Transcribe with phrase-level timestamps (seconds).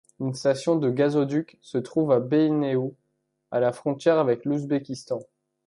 [0.19, 2.95] Une station de gazoduc se trouve à Beïnéou,
[3.51, 5.19] à la frontière avec l’Ouzbékistan.